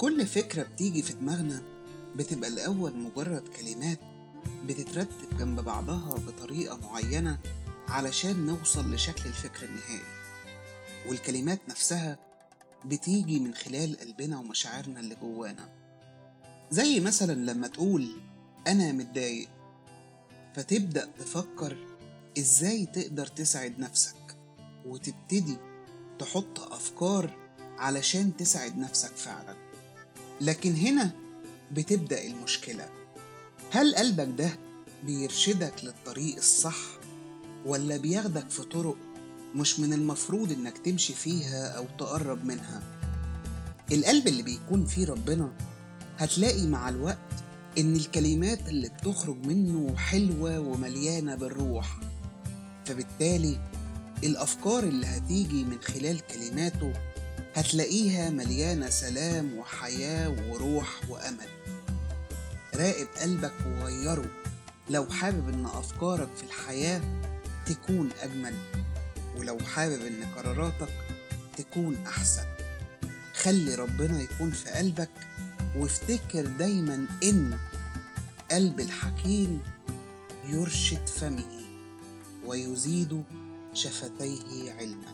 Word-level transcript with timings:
كل 0.00 0.26
فكرة 0.26 0.62
بتيجي 0.62 1.02
في 1.02 1.12
دماغنا 1.12 1.62
بتبقى 2.16 2.48
الأول 2.48 2.96
مجرد 2.96 3.48
كلمات 3.48 3.98
بتترتب 4.66 5.36
جنب 5.38 5.60
بعضها 5.60 6.14
بطريقة 6.14 6.76
معينة 6.76 7.38
علشان 7.88 8.46
نوصل 8.46 8.94
لشكل 8.94 9.26
الفكر 9.26 9.66
النهائي. 9.66 10.02
والكلمات 11.08 11.60
نفسها 11.68 12.18
بتيجي 12.84 13.40
من 13.40 13.54
خلال 13.54 13.96
قلبنا 14.00 14.38
ومشاعرنا 14.38 15.00
اللي 15.00 15.14
جوانا. 15.14 15.68
زي 16.70 17.00
مثلا 17.00 17.52
لما 17.52 17.68
تقول 17.68 18.08
أنا 18.66 18.92
متضايق 18.92 19.48
فتبدأ 20.54 21.10
تفكر 21.18 21.76
إزاي 22.38 22.86
تقدر 22.86 23.26
تسعد 23.26 23.78
نفسك 23.78 24.36
وتبتدي 24.86 25.56
تحط 26.18 26.60
أفكار 26.60 27.36
علشان 27.78 28.36
تسعد 28.36 28.78
نفسك 28.78 29.16
فعلا. 29.16 29.69
لكن 30.40 30.74
هنا 30.74 31.10
بتبدأ 31.72 32.24
المشكلة. 32.26 32.88
هل 33.70 33.94
قلبك 33.94 34.28
ده 34.38 34.50
بيرشدك 35.04 35.74
للطريق 35.84 36.36
الصح 36.36 36.76
ولا 37.66 37.96
بياخدك 37.96 38.50
في 38.50 38.62
طرق 38.62 38.96
مش 39.54 39.80
من 39.80 39.92
المفروض 39.92 40.52
إنك 40.52 40.78
تمشي 40.78 41.14
فيها 41.14 41.68
أو 41.68 41.84
تقرب 41.98 42.44
منها؟ 42.44 42.82
القلب 43.92 44.26
اللي 44.28 44.42
بيكون 44.42 44.86
فيه 44.86 45.06
ربنا 45.06 45.52
هتلاقي 46.18 46.66
مع 46.66 46.88
الوقت 46.88 47.18
إن 47.78 47.96
الكلمات 47.96 48.68
اللي 48.68 48.88
بتخرج 48.88 49.46
منه 49.46 49.96
حلوة 49.96 50.58
ومليانة 50.60 51.34
بالروح 51.34 52.00
فبالتالي 52.84 53.60
الأفكار 54.24 54.82
اللي 54.82 55.06
هتيجي 55.06 55.64
من 55.64 55.78
خلال 55.80 56.20
كلماته 56.26 56.92
هتلاقيها 57.54 58.30
مليانة 58.30 58.90
سلام 58.90 59.58
وحياة 59.58 60.28
وروح 60.50 61.00
وأمل. 61.08 61.48
راقب 62.74 63.06
قلبك 63.20 63.52
وغيره. 63.66 64.26
لو 64.90 65.06
حابب 65.06 65.48
إن 65.48 65.66
أفكارك 65.66 66.28
في 66.36 66.42
الحياة 66.42 67.00
تكون 67.66 68.10
أجمل 68.22 68.54
ولو 69.36 69.58
حابب 69.58 70.00
إن 70.06 70.24
قراراتك 70.36 70.88
تكون 71.56 72.06
أحسن. 72.06 72.44
خلي 73.34 73.74
ربنا 73.74 74.20
يكون 74.22 74.50
في 74.50 74.70
قلبك 74.70 75.10
وافتكر 75.76 76.46
دايما 76.46 77.06
إن 77.22 77.58
قلب 78.50 78.80
الحكيم 78.80 79.60
يرشد 80.46 81.06
فمه 81.06 81.60
ويزيد 82.46 83.24
شفتيه 83.74 84.72
علما 84.72 85.12